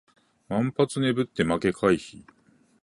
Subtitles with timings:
[0.47, 2.25] 万発捲って負け回避